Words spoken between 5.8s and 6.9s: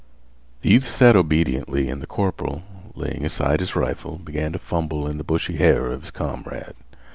of his comrade.